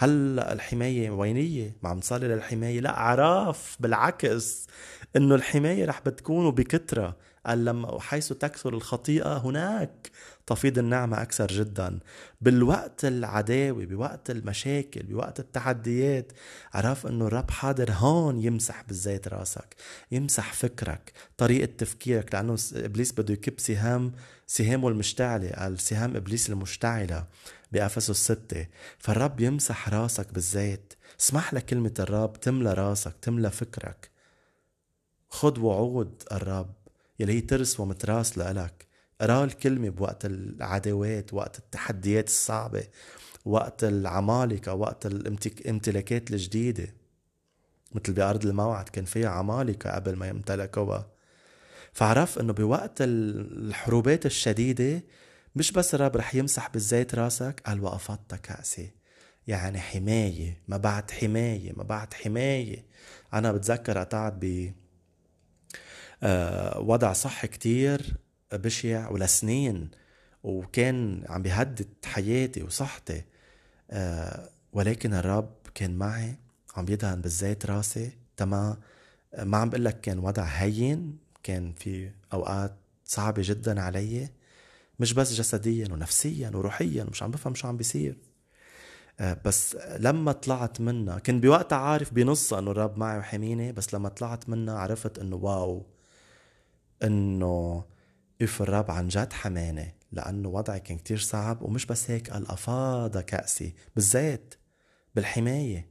[0.02, 4.68] هلا الحماية وينية؟ ما عم نصلي للحماية لا عراف بالعكس
[5.16, 7.18] إنه الحماية رح بتكون وبكترة.
[7.46, 10.12] قال لما حيث تكثر الخطيئة هناك
[10.48, 12.00] تفيض النعمة أكثر جدا.
[12.42, 16.32] بالوقت العداوي بوقت المشاكل بوقت التحديات
[16.74, 19.76] عرف أنه الرب حاضر هون يمسح بالزيت راسك
[20.12, 22.36] يمسح فكرك طريقة تفكيرك.
[22.36, 24.12] لأنه إبليس بده يكب سهام
[24.48, 25.50] سهامه المشتعلة.
[25.50, 27.26] قال سهام إبليس المشتعلة.
[27.72, 30.94] بأفسس الستة فالرب يمسح راسك بالزيت.
[31.20, 34.10] اسمح لكلمة الرب تملى راسك تملى فكرك.
[35.30, 36.74] خد وعود الرب
[37.20, 38.88] يلي هي ترس ومتراس لإلك.
[39.22, 42.84] قرأ الكلمة بوقت العداوات وقت التحديات الصعبة
[43.46, 46.94] وقت العمالقة وقت الامتلاكات الجديدة.
[47.92, 51.08] مثل بأرض الموعد كان فيها عمالقة قبل ما يمتلكوها.
[51.94, 55.04] فعرف إنه بوقت الحروبات الشديدة
[55.60, 58.92] مش بس الرب رح يمسح بالزيت راسك قال وأفضت كأسي
[59.48, 62.86] يعني حماية ما بعد حماية ما بعد حماية.
[63.34, 64.74] أنا بتذكر قطعت ب
[66.24, 68.16] آه، وضع صحي كتير
[68.54, 69.92] بشع ولسنين
[70.44, 73.24] وكان عم بيهدد حياتي وصحتي.
[73.92, 76.36] آه، ولكن الرب كان معي
[76.76, 78.12] عم بيدهن بالزيت راسي.
[78.38, 78.78] تمام.
[79.44, 84.30] ما عم بقول لك كان وضع هين كان في أوقات صعبة جدا علي.
[85.00, 88.18] مش بس جسديا ونفسيا وروحيا ومش عم بفهم شو عم بيصير.
[89.20, 94.10] آه، بس لما طلعت منها كنت بوقتها عارف بنصها إنه الرب معي وحميني بس لما
[94.10, 95.86] طلعت منها عرفت إنه واو
[97.04, 97.84] إنه
[98.42, 103.18] اف الرب عن جد حمانة لأنه وضعي كان كتير صعب ومش بس هيك قال أفاض
[103.18, 104.56] كأسي بالزيت
[105.16, 105.90] بالحماية.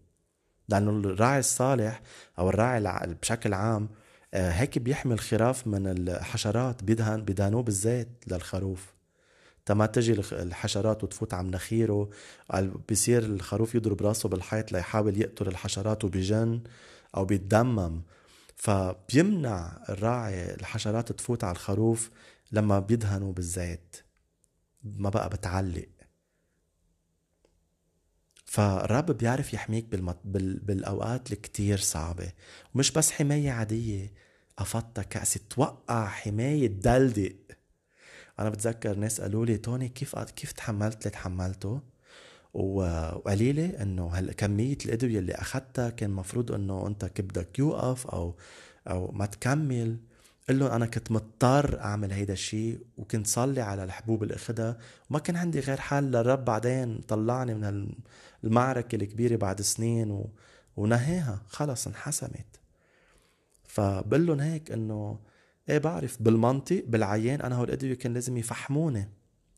[0.69, 2.03] لأنه الراعي الصالح
[2.39, 2.81] أو الراعي
[3.23, 3.89] بشكل عام
[4.35, 8.98] آه، هيك بيحمي الخراف من الحشرات بدهن بدهنوه بالزيت للخروف.
[9.69, 12.11] تما تجي الحشرات وتفوت على مناخيره
[12.91, 16.63] بصير الخروف يضرب راسه بالحيط ليحاول يقتل الحشرات وبيجن
[17.17, 18.03] أو بيتدمم.
[18.57, 22.11] فبيمنع الراعي الحشرات تفوت على الخروف
[22.53, 23.97] لما بيدهنوا بالزيت.
[24.85, 25.89] ما بقى بتعلق.
[28.45, 30.19] فالرب بيعرف يحميك بالمط...
[30.25, 30.61] بال...
[30.61, 32.33] بالأوقات الكتير صعبة.
[32.75, 34.13] ومش بس حماية عادية
[34.59, 37.37] أفضت كأس توقع حماية دلدق
[38.39, 41.81] أنا بتذكر ناس قالوا لي توني كيف كيف تحملت اللي تحملته؟
[42.55, 48.35] وقليلة إنه هل كمية الأدوية اللي أخذتها كان مفروض إنه أنت كبدك يوقف أو
[48.89, 49.99] أو ما تكمل.
[50.49, 54.79] قل لهم أنا كنت مضطر أعمل هيدا الشيء وكنت صلي على الحبوب اللي اخذها
[55.11, 57.93] وما كان عندي غير حل للرب بعدين طلعني من
[58.45, 60.31] المعركة الكبيرة بعد سنين و...
[60.77, 62.61] ونهاها خلص انحسمت.
[63.65, 65.19] فبقول لهم هيك إنه
[65.69, 69.09] إيه بعرف بالمنطق بالعيان أنا هول الادويه كان لازم يفحموني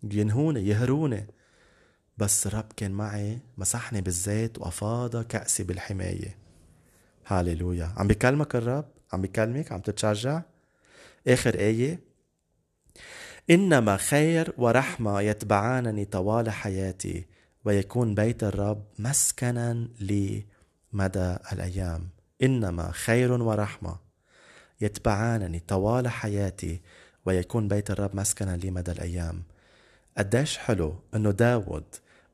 [0.02, 1.26] ينهوني يهروني.
[2.18, 6.36] بس الرب كان معي مسحني بالزيت وافاض كأسي بالحماية.
[7.26, 10.42] هاليلويا عم بكلمك الرب عم بكلمك عم تتشجع.
[11.28, 12.00] آخر آية.
[13.50, 17.26] إنما خير ورحمة يتبعانني طوال حياتي
[17.64, 20.46] ويكون بيت الرب مسكنا لي
[20.92, 22.08] مدى الأيام.
[22.42, 24.09] إنما خير ورحمة.
[24.80, 26.80] يتبعانني طوال حياتي
[27.26, 29.42] ويكون بيت الرب مسكنا لي مدى الأيام.
[30.18, 31.84] قديش حلو إنه داود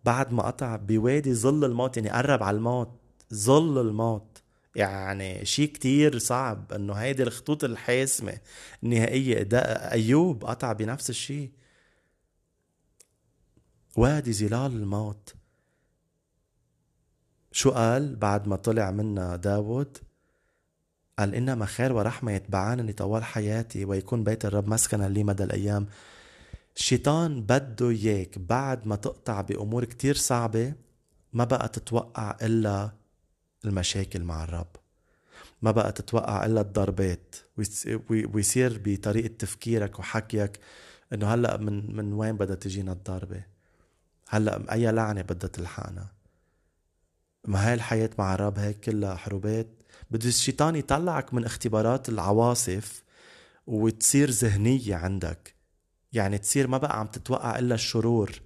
[0.05, 2.91] بعد ما قطع بوادي ظل الموت يعني قرب على الموت
[3.35, 4.43] ظل الموت.
[4.75, 8.39] يعني شيء كتير صعب إنه هيدي الخطوط الحاسمة
[8.83, 9.43] النهائية.
[9.43, 9.61] ده
[9.93, 11.51] أيوب قطع بنفس الشيء
[13.97, 15.35] وادي ظلال الموت.
[17.53, 19.99] شو قال بعد ما طلع منا داود؟
[21.19, 25.87] قال إنما خير ورحمة يتبعانني طوال حياتي ويكون بيت الرب مسكنا لي مدى الأيام.
[26.77, 30.75] الشيطان بده إياك بعد ما تقطع بأمور كتير صعبة
[31.33, 32.91] ما بقى تتوقع إلا
[33.65, 34.77] المشاكل مع الرب.
[35.63, 37.37] ما بقى تتوقع إلا الضربات.
[38.11, 40.59] ويصير بطريقة تفكيرك وحكيك
[41.13, 43.43] إنه هلأ من من وين بدها تجينا الضربة؟
[44.29, 46.07] هلأ أي لعنة بدها تلحقنا؟
[47.45, 49.67] ما هاي الحياة مع الرب هيك كلها حروبات
[50.11, 53.03] بده الشيطان يطلعك من اختبارات العواصف
[53.67, 55.55] وتصير ذهنية عندك.
[56.13, 58.41] يعني تصير ما بقى عم تتوقع إلا الشرور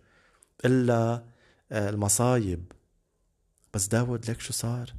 [0.64, 1.24] إلا
[1.72, 2.72] آه، المصايب.
[3.74, 4.94] بس داود لك شو صار؟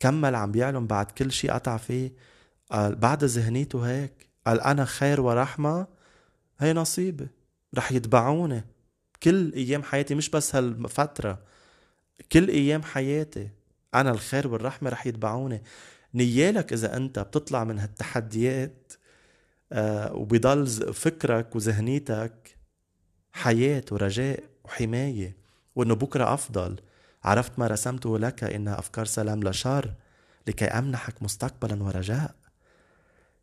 [0.00, 2.12] كمل عم بيعلم بعد كل شيء قطع فيه.
[2.70, 4.30] قال بعد ذهنيته هيك.
[4.46, 5.86] قال أنا خير ورحمة.
[6.60, 7.28] هي نصيبي.
[7.76, 8.64] رح يتبعوني.
[9.22, 11.42] كل أيام حياتي مش بس هالفترة
[12.32, 13.50] كل أيام حياتي.
[13.94, 15.62] أنا الخير والرحمة رح يتبعوني.
[16.14, 18.92] نيالك إذا أنت بتطلع من هالتحديات
[19.72, 22.56] آه وبضل فكرك وذهنيتك
[23.32, 25.36] حياة ورجاء وحماية
[25.76, 26.80] وإنه بكرة أفضل.
[27.24, 29.94] عرفت ما رسمته لك إنها أفكار سلام لشر
[30.46, 32.34] لكي أمنحك مستقبلا ورجاء.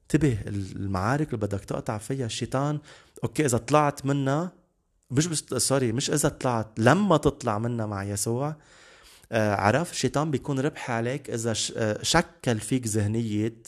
[0.03, 2.79] انتبه المعارك اللي بدك تقطع فيها الشيطان
[3.23, 4.51] okay إذا طلعت منها
[5.11, 8.55] مش بس sorry مش إذا طلعت لما تطلع منها مع يسوع
[9.31, 13.63] عرف الشيطان بيكون ربح عليك إذا آه، شكل فيك ذهنية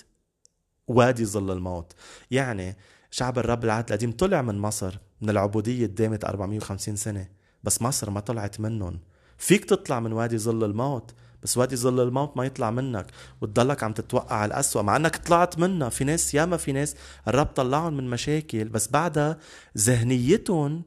[0.87, 1.93] وادي ظل الموت.
[2.31, 2.77] يعني
[3.11, 7.27] شعب الرب العهد القديم طلع من مصر من العبودية دامت 450 سنة
[7.63, 8.99] بس مصر ما طلعت منهم.
[9.37, 13.07] فيك تطلع من وادي ظل الموت بس وادي ظل الموت ما يطلع منك
[13.41, 15.89] وتضلك عم تتوقع على الأسوأ مع إنك طلعت منها.
[15.89, 16.95] في ناس ياما في ناس
[17.27, 19.37] الرب طلعهم من مشاكل بس بعدها
[19.77, 20.83] ذهنيتهم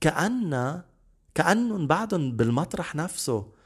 [0.00, 0.82] كأن
[1.34, 3.57] كأنهم بعدهم بالمطرح نفسه.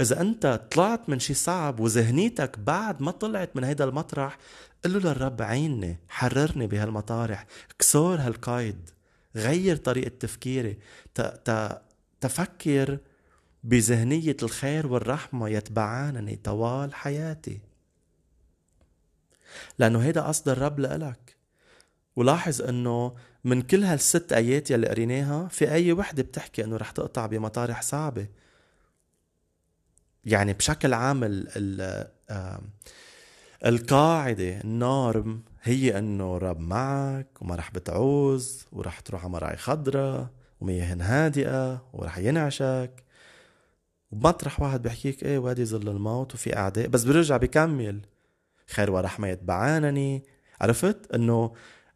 [0.00, 4.38] إذا أنت طلعت من شي صعب وذهنيتك بعد ما طلعت من هيدا المطرح
[4.84, 7.46] قل له للرب عيني حررني بهالمطارح
[7.78, 8.90] كسور هالقيد
[9.36, 10.78] غير طريقة تفكيري.
[12.20, 12.98] تفكر
[13.64, 17.60] بذهنية الخير والرحمة يتبعانني طوال حياتي.
[19.78, 21.36] لأنه هيدا قصد الرب لإلك.
[22.16, 27.26] ولاحظ إنه من كل هالست آيات يلي قريناها في أي وحدة بتحكي إنه رح تقطع
[27.26, 28.26] بمطارح صعبة.
[30.24, 32.06] يعني بشكل عام ال ال
[33.66, 40.30] القاعدة النورم هي إنه رب معك وما رح بتعوز ورح تروح على مراعي خضرة
[40.60, 43.04] ومياه هادئة ورح ينعشك.
[44.10, 48.00] ومطرح واحد بيحكيك إيه وادي ظل الموت وفي اعداء بس برجع بكمل.
[48.66, 50.22] خير ورحمة يتبعانني.
[50.60, 51.52] عرفت؟ إنه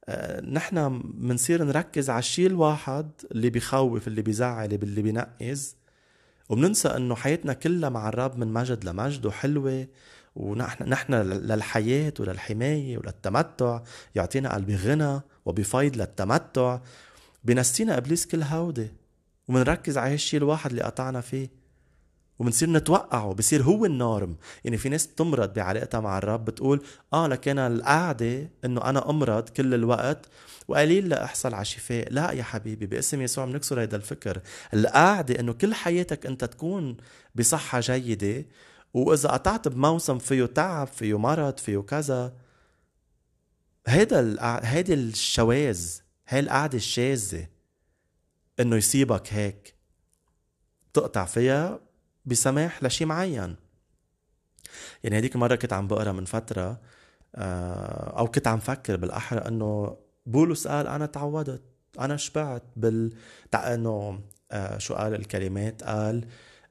[0.09, 5.77] آه، نحن منصير نركز على الشيء الواحد اللي بيخوف اللي بيزعل اللي بينقز
[6.49, 9.87] وبننسى إنه حياتنا كلها مع الرب من مجد لمجد وحلوة
[10.37, 13.81] ونحن نحن للحياة وللحماية وللتمتع.
[14.15, 16.79] يعطينا قلب غنى وبفيض للتمتع.
[17.45, 18.89] بنسينا إبليس كل هودي
[19.49, 21.49] ومنركز على هالشيء الواحد اللي قطعنا فيه.
[22.39, 27.59] وبنصير نتوقعه بصير هو النورم يعني في ناس بتمرض بعلاقتها مع الرب بتقول آه لكن
[27.59, 30.29] القعدة إنه أنا أمرض كل الوقت.
[30.69, 32.13] وقليل لاحصل على شفاء.
[32.13, 34.41] لا يا حبيبي باسم يسوع بنكسر هذا الفكر.
[34.75, 36.97] القعدة إنه كل حياتك أنت تكون
[37.35, 38.45] بصحة جيدة.
[38.95, 42.35] وإذا قطعت بموسم فيه تعب فيه مرض فيه كذا
[43.87, 47.47] هيدا هيدي الشواذ هاي القعدة الشاذة
[48.61, 49.75] إنه يصيبك هيك.
[50.95, 51.86] تقطع فيها
[52.27, 53.57] بسماح لشي معين.
[55.05, 56.81] يعني هذيك مرة كنت عم بقرأ من فترة
[57.35, 61.63] آه، أو كنت عم فكر بالأحرى إنه بولس قال أنا تعودت
[62.01, 63.15] أنا شبعت بال
[63.55, 64.21] إنه
[64.53, 66.25] آه، شو قال الكلمات؟ قال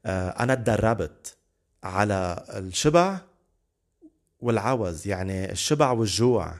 [0.06, 1.38] آه، أنا تدربت
[1.84, 3.20] على الشبع
[4.40, 6.54] والعوز يعني الشبع والجوع.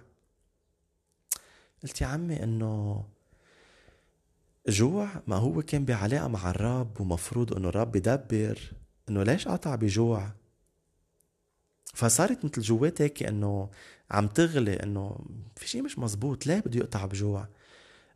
[1.84, 3.04] قلت يا عمي إنه
[4.68, 8.60] جوع ما هو كان بعلاقة مع الرب ومفروض إنه الرب يدبر.
[9.10, 10.32] إنه ليش قطع بجوع؟
[11.94, 13.70] فصارت مثل جواتي هيك إنه
[14.12, 17.48] عم تغلي إنه في شيء مش مزبوط ليه بده يقطع بجوع؟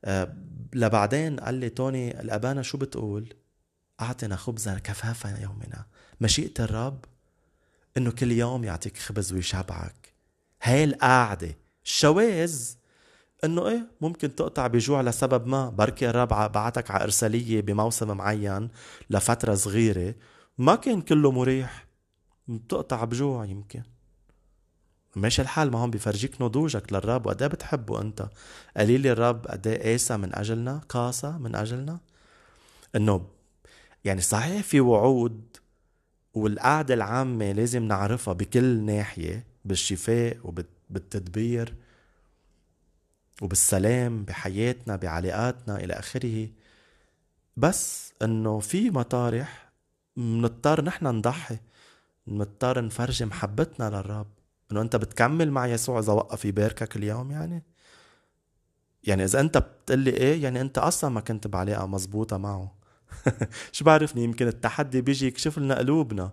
[0.05, 0.35] أه
[0.73, 3.33] لبعدين قال لي توني الأبانا شو بتقول؟
[4.01, 5.85] أعطنا خبزا كفافا يومنا.
[6.21, 7.05] مشيئة الرب
[7.97, 10.13] إنه كل يوم يعطيك خبز ويشبعك.
[10.61, 12.75] هاي القعدة الشواذ
[13.43, 15.69] إنه إيه ممكن تقطع بجوع لسبب ما.
[15.69, 18.69] بركي الرب بعتك على إرسالية بموسم معين
[19.09, 20.15] لفترة صغيرة.
[20.59, 21.87] ما كان كله مريح.
[22.47, 23.83] بتقطع بجوع يمكن.
[25.15, 28.29] ماشي الحال ما هون بيفرجيك نضوجك للرب وقد إيه بتحبه انت.
[28.77, 31.99] قليل الرب قد إيه قاسى من أجلنا قاسى من أجلنا.
[32.95, 33.27] إنه
[34.05, 35.57] يعني صحيح في وعود
[36.33, 41.75] والقعدة العامة لازم نعرفها بكل ناحية بالشفاء وبالتدبير
[43.41, 46.49] وبالسلام بحياتنا بعلاقاتنا إلى آخره.
[47.57, 49.68] بس إنه في مطارح
[50.19, 51.57] منضطر نحن نضحي
[52.27, 54.27] نضطر نفرجي محبتنا للرب.
[54.71, 57.63] إنه أنت بتكمل مع يسوع إذا وقف يباركك اليوم يعني؟
[59.03, 62.75] يعني إذا أنت بتقلي إيه يعني أنت أصلا ما كنت بعلاقة مزبوطه معه.
[63.71, 66.31] شو بعرفني؟ يمكن التحدي بيجي يكشف لنا قلوبنا.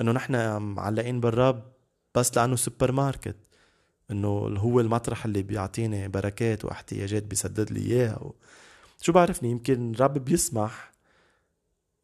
[0.00, 1.64] إنه نحن معلقين بالرب
[2.14, 3.36] بس لأنه سوبر ماركت
[4.10, 8.32] إنه هو المطرح اللي بيعطيني بركات وإحتياجات بيسدد لي إياها.
[9.02, 10.95] شو بعرفني؟ يمكن الرب بيسمح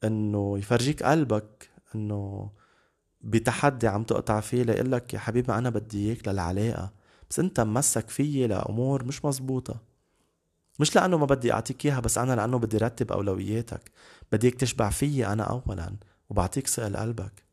[0.05, 2.51] إنه يفرجيك قلبك إنه
[3.21, 6.93] بتحدي عم تقطع فيه ليقول لك يا حبيبي أنا بدي إياك للعلاقة
[7.31, 9.81] بس أنت ممسك فيي لأمور مش مزبوطة.
[10.81, 13.91] مش لأنه ما بدي أعطيك إياها بس أنا لأنه بدي رتب أولوياتك.
[14.33, 15.97] بدي إياك تشبع فيي أنا اولا
[16.31, 17.45] وبعطيك سؤال قلبك.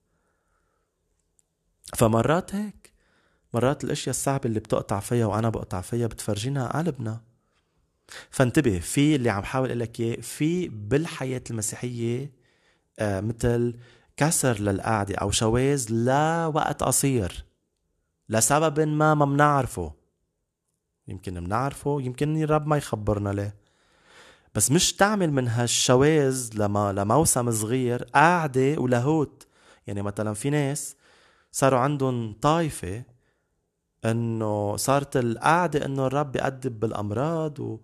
[1.95, 2.93] فمرات هيك
[3.53, 7.21] مرات الأشياء الصعبة اللي بتقطع فيها وأنا بقطع فيها بتفرجينا قلبنا.
[8.29, 12.31] فانتبه في اللي عم بحاول أقول لك إياه في بالحياة المسيحية
[13.01, 13.75] مثل
[14.17, 17.45] كسر للقعدة أو شواذ لوقت قصير
[18.29, 19.93] لسبب ما ما منعرفه.
[21.07, 23.55] يمكن منعرفه يمكن الرب ما يخبرنا ليه.
[24.55, 29.47] بس مش تعمل من هالشواذ لما لموسم صغير قاعدة ولاهوت
[29.87, 30.95] يعني مثلا في ناس
[31.51, 33.03] صاروا عندهم طايفة
[34.05, 37.79] إنه صارت القعدة إنه الرب بيأدب بالأمراض و...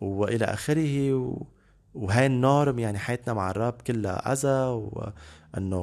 [0.00, 1.42] وإلى آخره و...
[1.94, 5.76] وهي النورم يعني حياتنا مع الرب كلها أذى وأنه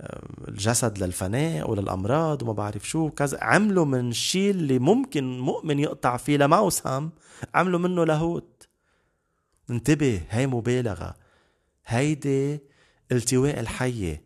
[0.00, 6.16] آه، الجسد للفناء وللأمراض وما بعرف شو كذا عملوا من الشيء اللي ممكن مؤمن يقطع
[6.16, 7.10] فيه لموسم
[7.54, 8.68] عملوا منه لاهوت.
[9.70, 11.14] انتبه هي مبالغة.
[11.86, 12.60] هيدي
[13.12, 14.22] التواء الحية.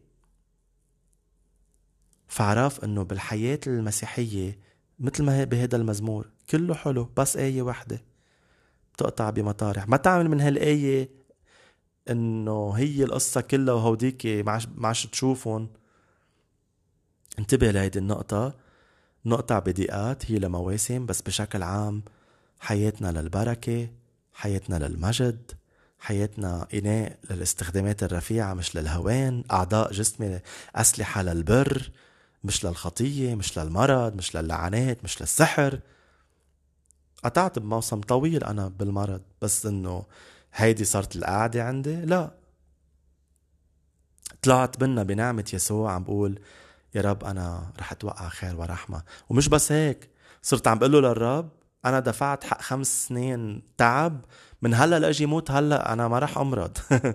[2.28, 4.58] فعرف إنه بالحياة المسيحية
[4.98, 8.00] مثل ما هي بهذا المزمور كله حلو بس آية وحده
[8.94, 9.88] بتقطع بمطارح.
[9.88, 11.08] ما تعمل من هالآية
[12.10, 15.68] إنه هي القصة كلها وهوديك ما عادش تشوفهم.
[17.38, 18.54] انتبه لهيدي النقطة.
[19.26, 22.02] نقطع بدقات هي لمواسم بس بشكل عام
[22.60, 23.88] حياتنا للبركة
[24.34, 25.52] حياتنا للمجد
[25.98, 30.40] حياتنا إناء للاستخدامات الرفيعة مش للهوان أعضاء جسمي
[30.76, 31.90] أسلحة للبر
[32.44, 35.80] مش للخطية مش للمرض مش للعنات مش للسحر.
[37.25, 40.04] قطعت بموسم طويل أنا بالمرض بس إنه
[40.54, 41.96] هيدي صارت القعدة عندي.
[41.96, 42.31] لا.
[44.42, 46.40] طلعت منا بنعمة يسوع عم بقول
[46.94, 49.02] يا رب أنا رح أتوقع خير ورحمة.
[49.29, 50.10] ومش بس هيك
[50.42, 51.48] صرت عم بقول له للرب
[51.85, 54.25] أنا دفعت حق خمس سنين تعب
[54.62, 56.79] من هلأ لأجي موت هلأ أنا ما رح أمرض.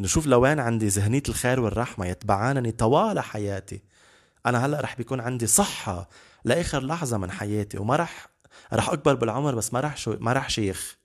[0.00, 3.82] نشوف لوين عندي ذهنية الخير والرحمة يتبعانني طوال حياتي.
[4.46, 6.08] أنا هلأ رح بيكون عندي صحة
[6.44, 8.28] لآخر لحظة من حياتي وما رح
[8.72, 10.98] رح أكبر بالعمر بس ما رح شو ما رح شيخ.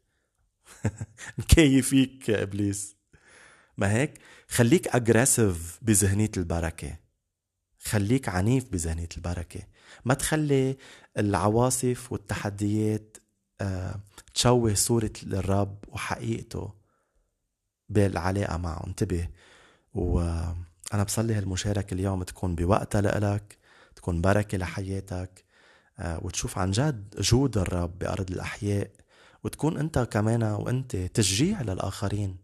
[1.38, 2.96] مكيف فيك يا إبليس.
[3.78, 6.98] ما هيك؟ خليك أجريسيف بذهنية البركة.
[7.80, 9.62] خليك عنيف بذهنية البركة.
[10.06, 10.78] ما تخلي
[11.18, 13.18] العواصف والتحديات
[13.62, 14.00] آه،
[14.34, 16.74] تشوه صورة الرب وحقيقته
[17.90, 18.88] بالعلاقة معه.
[18.88, 19.28] انتبه.
[19.94, 23.58] وأنا بصلي هالمشاركة اليوم تكون بوقتها لإلك
[23.96, 25.44] تكون بركة لحياتك.
[26.00, 28.92] وتشوف عن جد جود الرب بأرض الأحياء
[29.44, 32.38] وتكون أنت كمان وأنت تشجيع للآخرين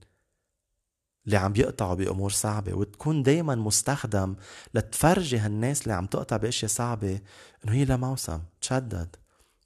[1.25, 4.35] اللي عم يقطعوا بأمور صعبة وتكون دايما مستخدم
[4.73, 7.19] لتفرجي هالناس اللي عم تقطع بأشياء صعبة
[7.65, 9.15] إنه هي لموسم تشدد.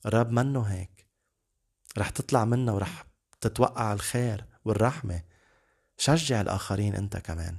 [0.05, 1.07] الرب منه هيك.
[1.97, 3.05] رح تطلع منه ورح
[3.41, 5.21] تتوقع الخير والرحمة.
[5.97, 7.57] شجع الآخرين أنت كمان.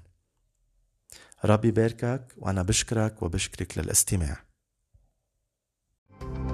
[1.44, 4.43] ربي باركك وأنا بشكرك وبشكرك للاستماع.
[6.20, 6.53] Bye.